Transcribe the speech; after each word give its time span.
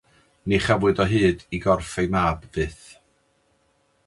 Ni 0.51 0.57
chafwyd 0.67 1.01
o 1.05 1.07
hyd 1.11 1.43
i 1.57 1.61
gorff 1.67 1.93
ei 2.05 2.11
mab 2.17 2.49
fyth. 2.57 2.83